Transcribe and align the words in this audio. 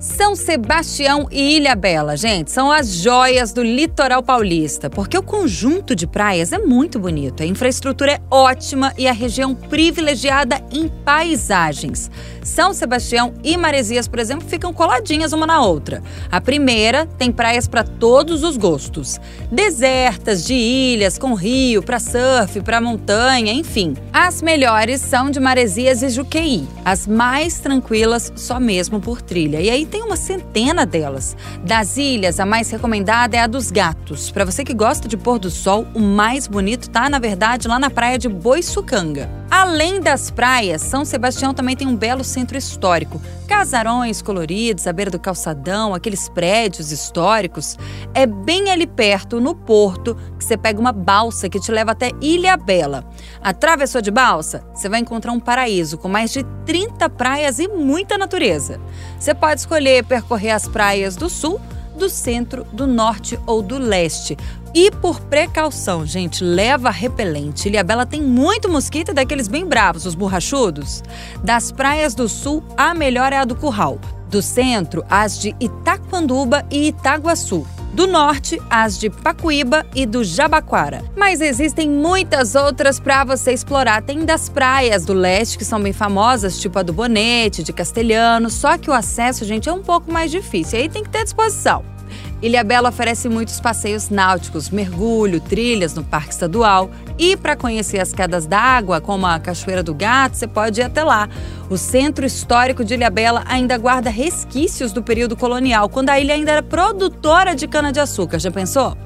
São 0.00 0.36
Sebastião 0.36 1.26
e 1.28 1.56
Ilha 1.56 1.74
Bela, 1.74 2.16
gente, 2.16 2.52
são 2.52 2.70
as 2.70 2.94
joias 2.94 3.52
do 3.52 3.64
litoral 3.64 4.22
paulista, 4.22 4.88
porque 4.88 5.18
o 5.18 5.22
conjunto 5.24 5.92
de 5.92 6.06
praias 6.06 6.52
é 6.52 6.58
muito 6.58 7.00
bonito, 7.00 7.42
a 7.42 7.46
infraestrutura 7.46 8.12
é 8.12 8.20
ótima 8.30 8.94
e 8.96 9.08
a 9.08 9.12
região 9.12 9.56
privilegiada 9.56 10.62
em 10.70 10.86
paisagens. 10.86 12.08
São 12.44 12.72
Sebastião 12.72 13.34
e 13.42 13.56
Maresias, 13.56 14.06
por 14.06 14.20
exemplo, 14.20 14.48
ficam 14.48 14.72
coladinhas 14.72 15.32
uma 15.32 15.46
na 15.46 15.62
outra. 15.62 16.00
A 16.30 16.40
primeira 16.40 17.04
tem 17.18 17.32
praias 17.32 17.66
para 17.66 17.82
todos 17.82 18.44
os 18.44 18.56
gostos, 18.56 19.20
desertas, 19.50 20.46
de 20.46 20.54
ilhas, 20.54 21.18
com 21.18 21.34
rio, 21.34 21.82
para 21.82 21.98
surf, 21.98 22.60
para 22.62 22.80
montanha, 22.80 23.52
enfim. 23.52 23.94
As 24.12 24.40
melhores 24.40 25.00
são 25.00 25.28
de 25.28 25.40
Maresias 25.40 26.02
e 26.02 26.08
Juqueí, 26.08 26.66
as 26.84 27.06
mais 27.06 27.58
tranquilas 27.58 28.32
só 28.36 28.60
mesmo 28.60 29.00
por 29.00 29.20
trilha. 29.20 29.60
E 29.60 29.68
aí 29.68 29.87
tem 29.88 30.02
uma 30.02 30.16
centena 30.16 30.86
delas. 30.86 31.36
Das 31.64 31.96
ilhas, 31.96 32.38
a 32.38 32.46
mais 32.46 32.70
recomendada 32.70 33.36
é 33.36 33.40
a 33.40 33.46
dos 33.46 33.70
Gatos. 33.70 34.30
Para 34.30 34.44
você 34.44 34.64
que 34.64 34.74
gosta 34.74 35.08
de 35.08 35.16
pôr 35.16 35.38
do 35.38 35.50
sol, 35.50 35.86
o 35.94 36.00
mais 36.00 36.46
bonito 36.46 36.90
tá, 36.90 37.08
na 37.08 37.18
verdade, 37.18 37.66
lá 37.66 37.78
na 37.78 37.90
praia 37.90 38.18
de 38.18 38.28
Boiçucanga. 38.28 39.37
Além 39.50 39.98
das 39.98 40.30
praias, 40.30 40.82
São 40.82 41.06
Sebastião 41.06 41.54
também 41.54 41.74
tem 41.74 41.88
um 41.88 41.96
belo 41.96 42.22
centro 42.22 42.58
histórico. 42.58 43.20
Casarões 43.46 44.20
coloridos 44.20 44.86
à 44.86 44.92
beira 44.92 45.10
do 45.10 45.18
calçadão, 45.18 45.94
aqueles 45.94 46.28
prédios 46.28 46.92
históricos. 46.92 47.78
É 48.12 48.26
bem 48.26 48.70
ali 48.70 48.86
perto, 48.86 49.40
no 49.40 49.54
porto, 49.54 50.14
que 50.38 50.44
você 50.44 50.56
pega 50.56 50.78
uma 50.78 50.92
balsa 50.92 51.48
que 51.48 51.58
te 51.58 51.72
leva 51.72 51.92
até 51.92 52.10
Ilha 52.20 52.58
Bela. 52.58 53.08
Atravessou 53.40 54.02
de 54.02 54.10
balsa, 54.10 54.62
você 54.74 54.86
vai 54.86 55.00
encontrar 55.00 55.32
um 55.32 55.40
paraíso 55.40 55.96
com 55.96 56.08
mais 56.08 56.30
de 56.30 56.44
30 56.66 57.08
praias 57.08 57.58
e 57.58 57.68
muita 57.68 58.18
natureza. 58.18 58.78
Você 59.18 59.34
pode 59.34 59.60
escolher 59.60 60.04
percorrer 60.04 60.50
as 60.50 60.68
praias 60.68 61.16
do 61.16 61.30
sul 61.30 61.58
do 61.98 62.08
centro, 62.08 62.64
do 62.72 62.86
norte 62.86 63.38
ou 63.46 63.60
do 63.60 63.76
leste. 63.76 64.36
E 64.74 64.90
por 64.90 65.20
precaução, 65.20 66.06
gente, 66.06 66.42
leva 66.42 66.90
repelente. 66.90 67.68
Ilhabela 67.68 68.06
tem 68.06 68.22
muito 68.22 68.68
mosquito 68.68 69.12
daqueles 69.12 69.48
bem 69.48 69.66
bravos, 69.66 70.06
os 70.06 70.14
borrachudos. 70.14 71.02
Das 71.42 71.70
praias 71.70 72.14
do 72.14 72.28
sul, 72.28 72.62
a 72.76 72.94
melhor 72.94 73.32
é 73.32 73.38
a 73.38 73.44
do 73.44 73.56
Curral. 73.56 73.98
Do 74.30 74.40
centro, 74.40 75.04
as 75.10 75.38
de 75.38 75.54
Itaquanduba 75.60 76.64
e 76.70 76.88
Itaguaçu. 76.88 77.66
Do 77.92 78.06
norte, 78.06 78.60
as 78.70 78.98
de 78.98 79.10
Pacuíba 79.10 79.84
e 79.94 80.06
do 80.06 80.22
Jabaquara. 80.22 81.02
Mas 81.16 81.40
existem 81.40 81.90
muitas 81.90 82.54
outras 82.54 83.00
para 83.00 83.24
você 83.24 83.52
explorar. 83.52 84.02
Tem 84.02 84.24
das 84.24 84.48
praias 84.48 85.04
do 85.04 85.12
leste 85.12 85.58
que 85.58 85.64
são 85.64 85.80
bem 85.80 85.92
famosas, 85.92 86.58
tipo 86.58 86.78
a 86.78 86.82
do 86.82 86.92
Bonete, 86.92 87.62
de 87.62 87.72
Castelhano, 87.72 88.50
só 88.50 88.78
que 88.78 88.90
o 88.90 88.92
acesso, 88.92 89.44
gente, 89.44 89.68
é 89.68 89.72
um 89.72 89.82
pouco 89.82 90.12
mais 90.12 90.30
difícil. 90.30 90.78
Aí 90.78 90.88
tem 90.88 91.02
que 91.02 91.10
ter 91.10 91.24
disposição. 91.24 91.97
Ilhabela 92.40 92.88
oferece 92.88 93.28
muitos 93.28 93.58
passeios 93.58 94.10
náuticos, 94.10 94.70
mergulho, 94.70 95.40
trilhas 95.40 95.94
no 95.94 96.04
Parque 96.04 96.32
Estadual. 96.32 96.88
E 97.18 97.36
para 97.36 97.56
conhecer 97.56 97.98
as 97.98 98.12
quedas 98.12 98.46
d'água, 98.46 99.00
como 99.00 99.26
a 99.26 99.40
Cachoeira 99.40 99.82
do 99.82 99.92
Gato, 99.92 100.36
você 100.36 100.46
pode 100.46 100.80
ir 100.80 100.84
até 100.84 101.02
lá. 101.02 101.28
O 101.68 101.76
Centro 101.76 102.24
Histórico 102.24 102.84
de 102.84 102.94
Ilhabela 102.94 103.42
ainda 103.46 103.76
guarda 103.76 104.08
resquícios 104.08 104.92
do 104.92 105.02
período 105.02 105.36
colonial, 105.36 105.88
quando 105.88 106.10
a 106.10 106.20
ilha 106.20 106.34
ainda 106.34 106.52
era 106.52 106.62
produtora 106.62 107.56
de 107.56 107.66
cana-de-açúcar. 107.66 108.38
Já 108.38 108.52
pensou? 108.52 108.96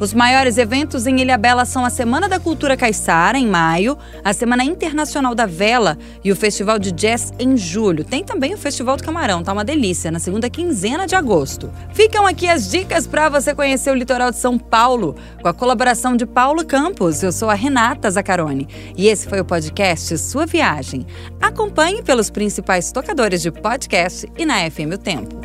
Os 0.00 0.12
maiores 0.12 0.58
eventos 0.58 1.06
em 1.06 1.20
Ilhabela 1.20 1.64
são 1.64 1.84
a 1.84 1.90
Semana 1.90 2.28
da 2.28 2.40
Cultura 2.40 2.76
Caiçara, 2.76 3.38
em 3.38 3.46
maio, 3.46 3.96
a 4.24 4.32
Semana 4.32 4.64
Internacional 4.64 5.32
da 5.32 5.46
Vela 5.46 5.96
e 6.24 6.32
o 6.32 6.36
Festival 6.36 6.78
de 6.78 6.90
Jazz 6.90 7.32
em 7.38 7.56
julho. 7.56 8.02
Tem 8.02 8.24
também 8.24 8.52
o 8.52 8.58
Festival 8.58 8.96
do 8.96 9.04
Camarão, 9.04 9.44
tá 9.44 9.52
uma 9.52 9.64
delícia, 9.64 10.10
na 10.10 10.18
segunda 10.18 10.50
quinzena 10.50 11.06
de 11.06 11.14
agosto. 11.14 11.70
Ficam 11.92 12.26
aqui 12.26 12.48
as 12.48 12.71
dicas 12.72 13.06
para 13.06 13.28
você 13.28 13.54
conhecer 13.54 13.90
o 13.90 13.94
litoral 13.94 14.30
de 14.30 14.38
São 14.38 14.58
Paulo, 14.58 15.14
com 15.42 15.48
a 15.48 15.52
colaboração 15.52 16.16
de 16.16 16.24
Paulo 16.24 16.64
Campos. 16.64 17.22
Eu 17.22 17.30
sou 17.30 17.50
a 17.50 17.54
Renata 17.54 18.10
Zacarone 18.10 18.66
e 18.96 19.08
esse 19.08 19.28
foi 19.28 19.40
o 19.40 19.44
podcast 19.44 20.16
Sua 20.16 20.46
Viagem. 20.46 21.06
Acompanhe 21.38 22.02
pelos 22.02 22.30
principais 22.30 22.90
tocadores 22.90 23.42
de 23.42 23.50
podcast 23.50 24.26
e 24.38 24.46
na 24.46 24.70
FM 24.70 24.94
O 24.94 24.98
Tempo. 24.98 25.41